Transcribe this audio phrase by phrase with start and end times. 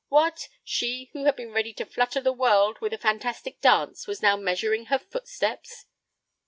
[0.07, 0.49] What!
[0.63, 4.35] She who had been ready to flutter the world with a fantastic dance was now
[4.35, 5.85] measuring her footsteps.